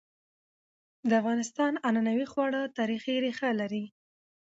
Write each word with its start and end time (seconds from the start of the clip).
د 1.09 1.11
افغانستان 1.21 1.73
عنعنوي 1.87 2.27
خواړه 2.31 2.61
تاریخي 2.77 3.15
ريښه 3.23 3.49
لري. 3.59 3.85